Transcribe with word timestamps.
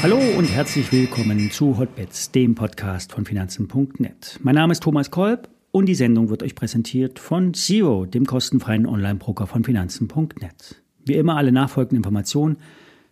Hallo 0.00 0.20
und 0.38 0.46
herzlich 0.46 0.92
willkommen 0.92 1.50
zu 1.50 1.76
Hotbets, 1.76 2.30
dem 2.30 2.54
Podcast 2.54 3.12
von 3.12 3.24
Finanzen.net. 3.24 4.38
Mein 4.42 4.54
Name 4.54 4.72
ist 4.72 4.82
Thomas 4.82 5.10
Kolb 5.10 5.48
und 5.72 5.86
die 5.86 5.96
Sendung 5.96 6.30
wird 6.30 6.42
euch 6.42 6.54
präsentiert 6.54 7.18
von 7.18 7.52
Zero, 7.52 8.06
dem 8.06 8.24
kostenfreien 8.24 8.86
Online-Broker 8.86 9.46
von 9.48 9.64
Finanzen.net. 9.64 10.76
Wie 11.04 11.14
immer 11.14 11.36
alle 11.36 11.50
nachfolgenden 11.50 11.96
Informationen 11.96 12.58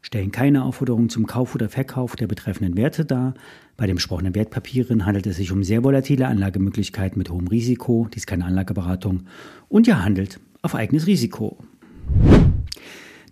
stellen 0.01 0.31
keine 0.31 0.65
Aufforderung 0.65 1.09
zum 1.09 1.27
Kauf 1.27 1.57
oder 1.57 1.69
Verkauf 1.69 2.15
der 2.15 2.29
betreffenden 2.29 2.77
Werte 2.77 3.05
dar. 3.05 3.35
Bei 3.77 3.87
den 3.87 3.97
besprochenen 3.97 4.37
Wertpapieren 4.37 5.05
handelt 5.05 5.27
es 5.27 5.37
sich 5.37 5.51
um 5.51 5.65
sehr 5.65 5.83
volatile 5.83 6.29
Anlagemöglichkeiten 6.29 7.19
mit 7.19 7.31
hohem 7.31 7.49
Risiko. 7.49 8.07
Dies 8.15 8.23
ist 8.23 8.27
keine 8.27 8.45
Anlageberatung 8.45 9.25
und 9.69 9.89
ihr 9.89 10.05
handelt 10.05 10.39
auf 10.63 10.77
eigenes 10.77 11.09
Risiko. 11.09 11.59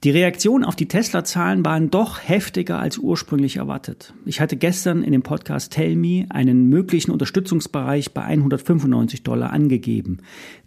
Die 0.05 0.11
Reaktionen 0.11 0.67
auf 0.67 0.77
die 0.77 0.87
Tesla-Zahlen 0.87 1.65
waren 1.65 1.89
doch 1.89 2.21
heftiger 2.23 2.79
als 2.79 2.99
ursprünglich 2.99 3.57
erwartet. 3.57 4.13
Ich 4.27 4.39
hatte 4.39 4.59
gestern 4.59 5.03
in 5.03 5.13
dem 5.13 5.23
Podcast 5.23 5.73
Tell 5.73 5.97
Me 5.97 6.27
einen 6.29 6.69
möglichen 6.69 7.11
Unterstützungsbereich 7.11 8.13
bei 8.13 8.21
195 8.21 9.23
Dollar 9.23 9.51
angegeben. 9.51 10.19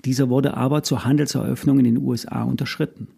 Dieser 0.05 0.29
wurde 0.29 0.57
aber 0.57 0.81
zur 0.81 1.05
Handelseröffnung 1.05 1.77
in 1.77 1.85
den 1.85 1.97
USA 1.99 2.41
unterschritten. 2.41 3.09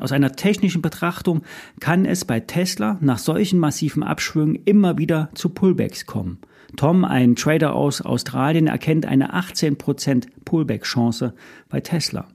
Aus 0.00 0.10
einer 0.10 0.32
technischen 0.32 0.82
Betrachtung 0.82 1.42
kann 1.78 2.04
es 2.06 2.24
bei 2.24 2.40
Tesla 2.40 2.98
nach 3.00 3.18
solchen 3.18 3.60
massiven 3.60 4.02
Abschwüngen 4.02 4.58
immer 4.64 4.98
wieder 4.98 5.30
zu 5.34 5.48
Pullbacks 5.48 6.06
kommen. 6.06 6.38
Tom, 6.74 7.04
ein 7.04 7.36
Trader 7.36 7.76
aus 7.76 8.00
Australien, 8.00 8.66
erkennt 8.66 9.06
eine 9.06 9.32
18% 9.32 10.26
Pullback-Chance 10.44 11.34
bei 11.68 11.80
Tesla. 11.80 12.26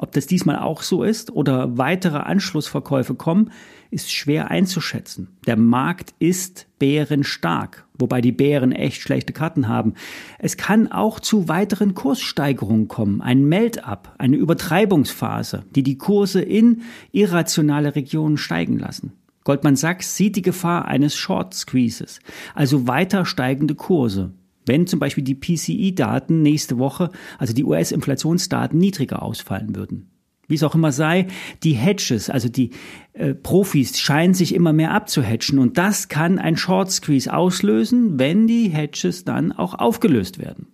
Ob 0.00 0.10
das 0.10 0.26
diesmal 0.26 0.58
auch 0.58 0.82
so 0.82 1.04
ist 1.04 1.30
oder 1.30 1.78
weitere 1.78 2.18
Anschlussverkäufe 2.18 3.14
kommen, 3.14 3.52
ist 3.92 4.12
schwer 4.12 4.50
einzuschätzen. 4.50 5.28
Der 5.46 5.56
Markt 5.56 6.14
ist 6.18 6.66
bärenstark, 6.80 7.86
wobei 7.96 8.20
die 8.20 8.32
Bären 8.32 8.72
echt 8.72 9.00
schlechte 9.00 9.32
Karten 9.32 9.68
haben. 9.68 9.94
Es 10.40 10.56
kann 10.56 10.90
auch 10.90 11.20
zu 11.20 11.48
weiteren 11.48 11.94
Kurssteigerungen 11.94 12.88
kommen, 12.88 13.20
ein 13.20 13.44
Melt-up, 13.44 14.16
eine 14.18 14.36
Übertreibungsphase, 14.36 15.64
die 15.76 15.84
die 15.84 15.96
Kurse 15.96 16.42
in 16.42 16.82
irrationale 17.12 17.94
Regionen 17.94 18.36
steigen 18.36 18.80
lassen. 18.80 19.12
Goldman 19.44 19.76
Sachs 19.76 20.16
sieht 20.16 20.34
die 20.34 20.42
Gefahr 20.42 20.86
eines 20.86 21.14
Short 21.14 21.54
Squeezes, 21.54 22.18
also 22.56 22.88
weiter 22.88 23.24
steigende 23.26 23.76
Kurse, 23.76 24.32
wenn 24.66 24.86
zum 24.86 25.00
Beispiel 25.00 25.24
die 25.24 25.34
PCI-Daten 25.34 26.42
nächste 26.42 26.78
Woche, 26.78 27.10
also 27.38 27.52
die 27.52 27.64
US-Inflationsdaten, 27.64 28.78
niedriger 28.78 29.22
ausfallen 29.22 29.76
würden. 29.76 30.10
Wie 30.46 30.54
es 30.56 30.62
auch 30.62 30.74
immer 30.74 30.92
sei, 30.92 31.26
die 31.62 31.72
Hedges, 31.72 32.28
also 32.28 32.48
die 32.48 32.70
äh, 33.14 33.34
Profis, 33.34 33.98
scheinen 33.98 34.34
sich 34.34 34.54
immer 34.54 34.72
mehr 34.72 34.90
abzuhatchen 34.90 35.58
und 35.58 35.78
das 35.78 36.08
kann 36.08 36.38
ein 36.38 36.56
Short 36.56 36.90
Squeeze 36.90 37.32
auslösen, 37.32 38.18
wenn 38.18 38.46
die 38.46 38.68
Hedges 38.68 39.24
dann 39.24 39.52
auch 39.52 39.74
aufgelöst 39.74 40.38
werden. 40.38 40.66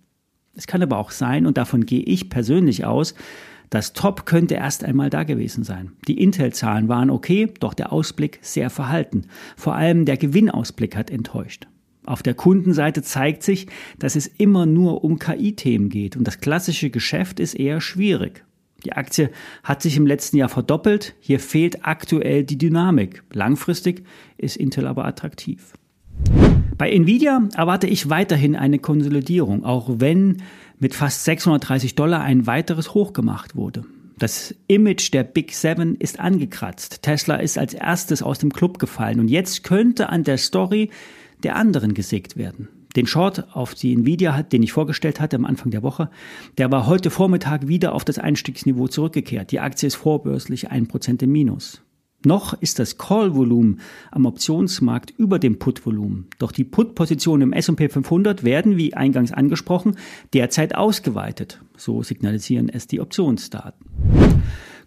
Es 0.53 0.67
kann 0.67 0.83
aber 0.83 0.97
auch 0.97 1.11
sein, 1.11 1.45
und 1.45 1.57
davon 1.57 1.85
gehe 1.85 2.03
ich 2.03 2.29
persönlich 2.29 2.83
aus, 2.83 3.15
das 3.69 3.93
Top 3.93 4.25
könnte 4.25 4.55
erst 4.55 4.83
einmal 4.83 5.09
da 5.09 5.23
gewesen 5.23 5.63
sein. 5.63 5.93
Die 6.05 6.21
Intel-Zahlen 6.21 6.89
waren 6.89 7.09
okay, 7.09 7.53
doch 7.61 7.73
der 7.73 7.93
Ausblick 7.93 8.39
sehr 8.41 8.69
verhalten. 8.69 9.27
Vor 9.55 9.75
allem 9.75 10.03
der 10.03 10.17
Gewinnausblick 10.17 10.97
hat 10.97 11.09
enttäuscht. 11.09 11.67
Auf 12.05 12.23
der 12.23 12.33
Kundenseite 12.33 13.03
zeigt 13.03 13.43
sich, 13.43 13.67
dass 13.99 14.15
es 14.15 14.25
immer 14.25 14.65
nur 14.65 15.03
um 15.03 15.19
KI-Themen 15.19 15.89
geht 15.89 16.17
und 16.17 16.25
das 16.25 16.39
klassische 16.39 16.89
Geschäft 16.89 17.39
ist 17.39 17.53
eher 17.53 17.79
schwierig. 17.79 18.43
Die 18.83 18.93
Aktie 18.93 19.29
hat 19.63 19.83
sich 19.83 19.97
im 19.97 20.07
letzten 20.07 20.37
Jahr 20.37 20.49
verdoppelt, 20.49 21.13
hier 21.19 21.39
fehlt 21.39 21.85
aktuell 21.85 22.43
die 22.43 22.57
Dynamik. 22.57 23.21
Langfristig 23.31 24.03
ist 24.37 24.57
Intel 24.57 24.87
aber 24.87 25.05
attraktiv. 25.05 25.73
Bei 26.77 26.91
Nvidia 26.91 27.47
erwarte 27.55 27.85
ich 27.85 28.09
weiterhin 28.09 28.55
eine 28.55 28.79
Konsolidierung, 28.79 29.63
auch 29.63 29.87
wenn 29.99 30.41
mit 30.79 30.95
fast 30.95 31.25
630 31.25 31.93
Dollar 31.93 32.21
ein 32.21 32.47
weiteres 32.47 32.95
Hoch 32.95 33.13
gemacht 33.13 33.55
wurde. 33.55 33.85
Das 34.17 34.55
Image 34.67 35.13
der 35.13 35.23
Big 35.23 35.53
Seven 35.53 35.95
ist 35.95 36.19
angekratzt. 36.19 37.03
Tesla 37.03 37.35
ist 37.35 37.59
als 37.59 37.75
erstes 37.75 38.23
aus 38.23 38.39
dem 38.39 38.51
Club 38.51 38.79
gefallen 38.79 39.19
und 39.19 39.27
jetzt 39.27 39.63
könnte 39.63 40.09
an 40.09 40.23
der 40.23 40.37
Story 40.37 40.89
der 41.43 41.55
anderen 41.55 41.93
gesägt 41.93 42.37
werden. 42.37 42.67
Den 42.95 43.07
Short 43.07 43.55
auf 43.55 43.73
die 43.73 43.93
Nvidia, 43.93 44.43
den 44.43 44.63
ich 44.63 44.73
vorgestellt 44.73 45.21
hatte 45.21 45.37
am 45.37 45.45
Anfang 45.45 45.71
der 45.71 45.83
Woche, 45.83 46.09
der 46.57 46.71
war 46.71 46.87
heute 46.87 47.09
Vormittag 47.09 47.67
wieder 47.67 47.93
auf 47.93 48.03
das 48.03 48.19
Einstiegsniveau 48.19 48.87
zurückgekehrt. 48.87 49.51
Die 49.51 49.61
Aktie 49.61 49.87
ist 49.87 49.95
vorbörslich 49.95 50.71
ein 50.71 50.87
Prozent 50.87 51.23
im 51.23 51.31
Minus. 51.31 51.81
Noch 52.23 52.53
ist 52.61 52.77
das 52.77 52.97
Call-Volumen 52.97 53.79
am 54.11 54.25
Optionsmarkt 54.25 55.11
über 55.17 55.39
dem 55.39 55.57
Put-Volumen. 55.57 56.27
Doch 56.37 56.51
die 56.51 56.63
Put-Positionen 56.63 57.41
im 57.43 57.53
S&P 57.53 57.89
500 57.89 58.43
werden, 58.43 58.77
wie 58.77 58.93
eingangs 58.93 59.31
angesprochen, 59.31 59.95
derzeit 60.33 60.75
ausgeweitet. 60.75 61.61
So 61.77 62.03
signalisieren 62.03 62.69
es 62.69 62.85
die 62.85 62.99
Optionsdaten. 62.99 63.87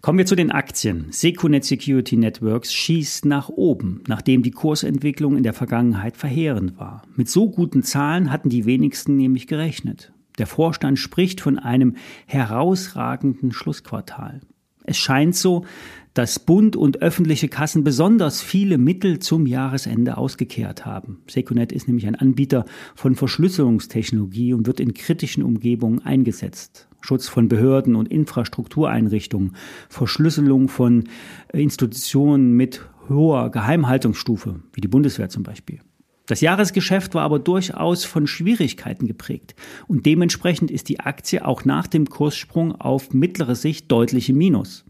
Kommen 0.05 0.19
wir 0.19 0.27
zu 0.27 0.35
den 0.35 0.51
Aktien. 0.51 1.07
Secunet 1.09 1.65
Security 1.65 2.15
Networks 2.15 2.71
schießt 2.71 3.25
nach 3.25 3.49
oben, 3.49 4.03
nachdem 4.05 4.43
die 4.43 4.51
Kursentwicklung 4.51 5.35
in 5.35 5.41
der 5.41 5.55
Vergangenheit 5.55 6.15
verheerend 6.15 6.77
war. 6.77 7.01
Mit 7.15 7.27
so 7.27 7.49
guten 7.49 7.81
Zahlen 7.81 8.31
hatten 8.31 8.49
die 8.49 8.65
wenigsten 8.67 9.17
nämlich 9.17 9.47
gerechnet. 9.47 10.13
Der 10.37 10.45
Vorstand 10.45 10.99
spricht 10.99 11.41
von 11.41 11.57
einem 11.57 11.95
herausragenden 12.27 13.51
Schlussquartal. 13.51 14.41
Es 14.85 14.97
scheint 14.97 15.35
so, 15.35 15.65
dass 16.13 16.39
Bund 16.39 16.77
und 16.77 17.01
öffentliche 17.01 17.49
Kassen 17.49 17.83
besonders 17.83 18.41
viele 18.41 18.77
Mittel 18.77 19.19
zum 19.19 19.45
Jahresende 19.45 20.17
ausgekehrt 20.17 20.85
haben. 20.85 21.19
Secunet 21.27 21.73
ist 21.73 21.87
nämlich 21.87 22.07
ein 22.07 22.15
Anbieter 22.15 22.65
von 22.95 23.15
Verschlüsselungstechnologie 23.15 24.53
und 24.53 24.65
wird 24.65 24.79
in 24.79 24.93
kritischen 24.93 25.43
Umgebungen 25.43 25.99
eingesetzt. 26.05 26.87
Schutz 27.01 27.27
von 27.27 27.49
Behörden 27.49 27.95
und 27.95 28.07
Infrastruktureinrichtungen, 28.07 29.55
Verschlüsselung 29.89 30.69
von 30.69 31.03
Institutionen 31.51 32.53
mit 32.53 32.81
hoher 33.09 33.51
Geheimhaltungsstufe, 33.51 34.61
wie 34.73 34.81
die 34.81 34.87
Bundeswehr 34.87 35.29
zum 35.29 35.43
Beispiel. 35.43 35.79
Das 36.27 36.41
Jahresgeschäft 36.41 37.13
war 37.13 37.23
aber 37.23 37.37
durchaus 37.39 38.03
von 38.03 38.25
Schwierigkeiten 38.25 39.05
geprägt 39.05 39.55
und 39.87 40.05
dementsprechend 40.05 40.71
ist 40.71 40.89
die 40.89 40.99
Aktie 40.99 41.45
auch 41.45 41.65
nach 41.65 41.87
dem 41.87 42.09
Kurssprung 42.09 42.73
auf 42.73 43.13
mittlere 43.13 43.55
Sicht 43.55 43.91
deutlich 43.91 44.29
im 44.29 44.37
Minus. 44.37 44.85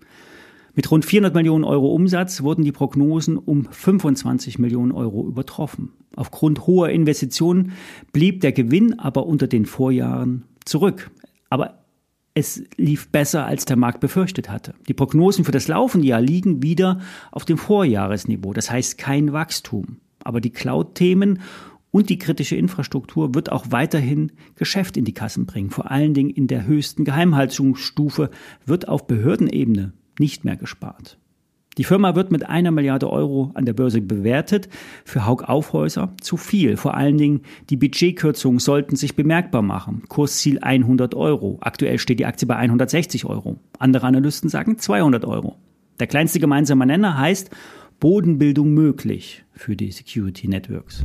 Mit 0.76 0.92
rund 0.92 1.06
400 1.06 1.34
Millionen 1.34 1.64
Euro 1.64 1.94
Umsatz 1.94 2.42
wurden 2.42 2.64
die 2.64 2.74
Prognosen 2.74 3.38
um 3.38 3.66
25 3.66 4.60
Millionen 4.60 4.92
Euro 4.92 5.26
übertroffen. 5.26 5.94
Aufgrund 6.16 6.68
hoher 6.68 6.90
Investitionen 6.90 7.72
blieb 8.12 8.42
der 8.42 8.52
Gewinn 8.52 9.00
aber 9.00 9.26
unter 9.26 9.48
den 9.48 9.66
Vorjahren 9.66 10.44
zurück. 10.66 11.12
Aber 11.50 11.86
es 12.34 12.64
lief 12.76 13.10
besser, 13.10 13.46
als 13.46 13.64
der 13.64 13.78
Markt 13.78 14.02
befürchtet 14.02 14.50
hatte. 14.50 14.74
Die 14.90 14.94
Prognosen 14.94 15.46
für 15.46 15.54
das 15.54 15.70
laufende 15.70 16.08
Jahr 16.08 16.22
liegen 16.22 16.62
wieder 16.62 17.00
auf 17.32 17.46
dem 17.46 17.58
Vorjahresniveau. 17.58 18.52
Das 18.52 18.70
heißt 18.70 18.98
kein 18.98 19.32
Wachstum. 19.32 20.00
Aber 20.26 20.42
die 20.42 20.50
Cloud-Themen 20.50 21.40
und 21.92 22.10
die 22.10 22.20
kritische 22.20 22.58
Infrastruktur 22.58 23.34
wird 23.34 23.50
auch 23.50 23.68
weiterhin 23.70 24.34
Geschäft 24.56 24.98
in 24.98 25.06
die 25.06 25.14
Kassen 25.14 25.46
bringen. 25.46 25.70
Vor 25.70 25.92
allen 25.92 26.14
Dingen 26.14 26.30
in 26.30 26.48
der 26.48 26.68
höchsten 26.68 27.06
Geheimhaltungsstufe 27.06 28.32
wird 28.66 28.90
auf 28.90 29.08
Behördenebene 29.08 29.94
nicht 30.20 30.44
mehr 30.44 30.58
gespart. 30.58 31.18
Die 31.78 31.84
Firma 31.84 32.16
wird 32.16 32.32
mit 32.32 32.48
einer 32.48 32.72
Milliarde 32.72 33.10
Euro 33.10 33.52
an 33.54 33.66
der 33.66 33.74
Börse 33.74 34.02
bewertet. 34.02 34.70
Für 35.04 35.26
Haug 35.26 35.44
Aufhäuser 35.44 36.14
zu 36.22 36.38
viel. 36.38 36.78
Vor 36.78 36.96
allen 36.96 37.18
Dingen 37.18 37.42
die 37.70 37.78
Budgetkürzungen 37.78 38.60
sollten 38.60 38.96
sich 38.96 39.16
bemerkbar 39.16 39.62
machen. 39.62 40.04
Kursziel 40.08 40.60
100 40.60 41.16
Euro. 41.16 41.60
Aktuell 41.62 42.00
steht 42.00 42.20
die 42.20 42.26
Aktie 42.26 42.48
bei 42.48 42.56
160 42.56 43.26
Euro. 43.26 43.58
Andere 43.80 44.08
Analysten 44.08 44.50
sagen 44.50 44.78
200 44.78 45.26
Euro. 45.26 45.58
Der 46.00 46.08
kleinste 46.08 46.40
gemeinsame 46.40 46.86
Nenner 46.86 47.18
heißt 47.18 47.52
Bodenbildung 48.00 48.74
möglich 48.74 49.44
für 49.54 49.76
die 49.76 49.92
Security 49.92 50.48
Networks. 50.48 51.04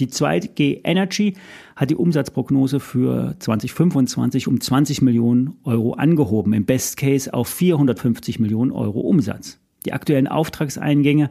Die 0.00 0.08
2G 0.08 0.80
Energy 0.84 1.34
hat 1.76 1.90
die 1.90 1.94
Umsatzprognose 1.94 2.80
für 2.80 3.36
2025 3.38 4.48
um 4.48 4.60
20 4.60 5.02
Millionen 5.02 5.56
Euro 5.64 5.92
angehoben, 5.92 6.54
im 6.54 6.64
Best 6.64 6.96
Case 6.96 7.32
auf 7.32 7.48
450 7.48 8.38
Millionen 8.40 8.72
Euro 8.72 9.00
Umsatz. 9.00 9.58
Die 9.84 9.92
aktuellen 9.92 10.26
Auftragseingänge 10.26 11.30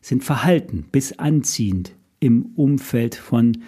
sind 0.00 0.24
verhalten 0.24 0.86
bis 0.90 1.18
anziehend 1.18 1.92
im 2.20 2.46
Umfeld 2.56 3.14
von 3.14 3.58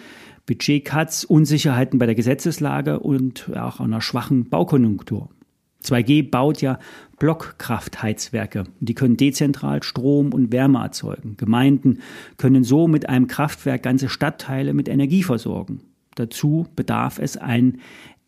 Budgetcuts, 0.45 1.23
Unsicherheiten 1.23 1.99
bei 1.99 2.05
der 2.05 2.15
Gesetzeslage 2.15 2.99
und 2.99 3.55
auch 3.55 3.79
einer 3.79 4.01
schwachen 4.01 4.49
Baukonjunktur. 4.49 5.29
2G 5.83 6.29
baut 6.29 6.61
ja 6.61 6.79
Blockkraftheizwerke. 7.21 8.63
Die 8.79 8.95
können 8.95 9.15
dezentral 9.15 9.83
Strom 9.83 10.33
und 10.33 10.51
Wärme 10.51 10.79
erzeugen. 10.79 11.37
Gemeinden 11.37 11.99
können 12.37 12.63
so 12.63 12.87
mit 12.87 13.07
einem 13.07 13.27
Kraftwerk 13.27 13.83
ganze 13.83 14.09
Stadtteile 14.09 14.73
mit 14.73 14.89
Energie 14.89 15.21
versorgen. 15.21 15.81
Dazu 16.15 16.65
bedarf 16.75 17.19
es 17.19 17.37
einen 17.37 17.79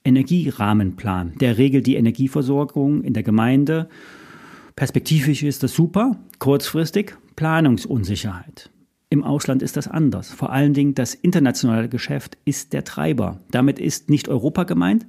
Energierahmenplan. 0.05 1.33
Der 1.39 1.57
regelt 1.57 1.87
die 1.87 1.95
Energieversorgung 1.95 3.03
in 3.03 3.13
der 3.13 3.23
Gemeinde 3.23 3.89
Perspektivisch 4.75 5.43
ist 5.43 5.61
das 5.61 5.73
super, 5.73 6.17
kurzfristig 6.39 7.15
Planungsunsicherheit. 7.35 8.71
Im 9.09 9.23
Ausland 9.23 9.61
ist 9.61 9.77
das 9.77 9.87
anders. 9.87 10.31
Vor 10.31 10.51
allen 10.51 10.73
Dingen 10.73 10.95
das 10.95 11.13
internationale 11.13 11.89
Geschäft 11.89 12.37
ist 12.45 12.73
der 12.73 12.83
Treiber. 12.83 13.39
Damit 13.51 13.77
ist 13.77 14.09
nicht 14.09 14.29
Europa 14.29 14.63
gemeint, 14.63 15.05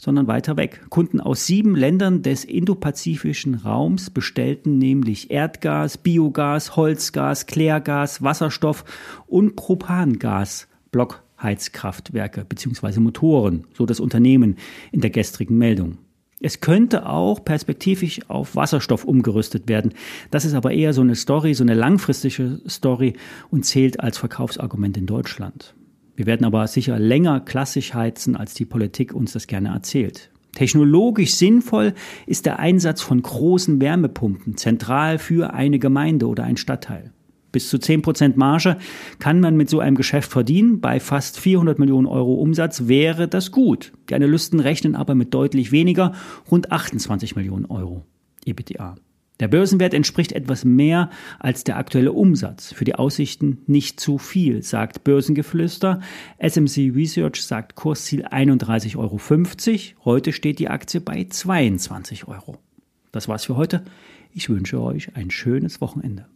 sondern 0.00 0.26
weiter 0.26 0.56
weg. 0.56 0.80
Kunden 0.88 1.20
aus 1.20 1.46
sieben 1.46 1.76
Ländern 1.76 2.22
des 2.22 2.44
indopazifischen 2.44 3.54
Raums 3.54 4.08
bestellten 4.08 4.78
nämlich 4.78 5.30
Erdgas, 5.30 5.98
Biogas, 5.98 6.74
Holzgas, 6.74 7.46
Klärgas, 7.46 8.22
Wasserstoff 8.22 8.84
und 9.26 9.56
Propangas, 9.56 10.68
Blockheizkraftwerke 10.90 12.46
bzw. 12.46 12.98
Motoren, 13.00 13.66
so 13.74 13.84
das 13.84 14.00
Unternehmen 14.00 14.56
in 14.90 15.02
der 15.02 15.10
gestrigen 15.10 15.58
Meldung. 15.58 15.98
Es 16.42 16.62
könnte 16.62 17.06
auch 17.06 17.44
perspektivisch 17.44 18.20
auf 18.28 18.56
Wasserstoff 18.56 19.04
umgerüstet 19.04 19.68
werden. 19.68 19.92
Das 20.30 20.46
ist 20.46 20.54
aber 20.54 20.72
eher 20.72 20.94
so 20.94 21.02
eine 21.02 21.14
Story, 21.14 21.52
so 21.52 21.62
eine 21.62 21.74
langfristige 21.74 22.62
Story 22.66 23.12
und 23.50 23.66
zählt 23.66 24.00
als 24.00 24.16
Verkaufsargument 24.16 24.96
in 24.96 25.04
Deutschland. 25.04 25.74
Wir 26.20 26.26
werden 26.26 26.44
aber 26.44 26.66
sicher 26.66 26.98
länger 26.98 27.40
klassisch 27.40 27.94
heizen, 27.94 28.36
als 28.36 28.52
die 28.52 28.66
Politik 28.66 29.14
uns 29.14 29.32
das 29.32 29.46
gerne 29.46 29.70
erzählt. 29.70 30.30
Technologisch 30.52 31.34
sinnvoll 31.34 31.94
ist 32.26 32.44
der 32.44 32.58
Einsatz 32.58 33.00
von 33.00 33.22
großen 33.22 33.80
Wärmepumpen 33.80 34.58
zentral 34.58 35.18
für 35.18 35.54
eine 35.54 35.78
Gemeinde 35.78 36.26
oder 36.26 36.44
ein 36.44 36.58
Stadtteil. 36.58 37.14
Bis 37.52 37.70
zu 37.70 37.78
10% 37.78 38.34
Marge 38.36 38.76
kann 39.18 39.40
man 39.40 39.56
mit 39.56 39.70
so 39.70 39.80
einem 39.80 39.96
Geschäft 39.96 40.30
verdienen. 40.30 40.82
Bei 40.82 41.00
fast 41.00 41.40
400 41.40 41.78
Millionen 41.78 42.06
Euro 42.06 42.34
Umsatz 42.34 42.86
wäre 42.86 43.26
das 43.26 43.50
gut. 43.50 43.94
Die 44.10 44.14
Analysten 44.14 44.60
rechnen 44.60 44.96
aber 44.96 45.14
mit 45.14 45.32
deutlich 45.32 45.72
weniger, 45.72 46.12
rund 46.50 46.70
28 46.70 47.34
Millionen 47.34 47.64
Euro 47.64 48.04
EBITDA. 48.44 48.96
Der 49.40 49.48
Börsenwert 49.48 49.94
entspricht 49.94 50.32
etwas 50.32 50.66
mehr 50.66 51.08
als 51.38 51.64
der 51.64 51.78
aktuelle 51.78 52.12
Umsatz. 52.12 52.72
Für 52.74 52.84
die 52.84 52.94
Aussichten 52.94 53.62
nicht 53.66 53.98
zu 53.98 54.18
viel, 54.18 54.62
sagt 54.62 55.02
Börsengeflüster. 55.02 56.00
SMC 56.38 56.92
Research 56.94 57.42
sagt 57.42 57.74
Kursziel 57.74 58.26
31,50 58.26 58.96
Euro. 58.96 60.04
Heute 60.04 60.32
steht 60.34 60.58
die 60.58 60.68
Aktie 60.68 61.00
bei 61.00 61.24
22 61.24 62.28
Euro. 62.28 62.58
Das 63.12 63.28
war's 63.28 63.46
für 63.46 63.56
heute. 63.56 63.82
Ich 64.32 64.50
wünsche 64.50 64.80
euch 64.80 65.16
ein 65.16 65.30
schönes 65.30 65.80
Wochenende. 65.80 66.26